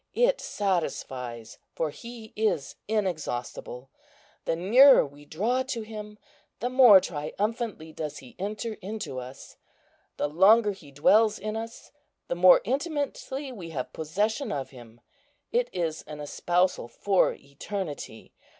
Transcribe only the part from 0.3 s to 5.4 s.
satisfies, for He is inexhaustible. The nearer we